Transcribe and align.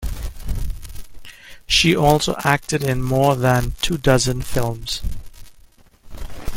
She 1.67 1.95
also 1.95 2.33
acted 2.43 2.81
in 2.83 3.03
more 3.03 3.35
than 3.35 3.73
two 3.83 3.99
dozen 3.99 4.41
films. 4.41 5.03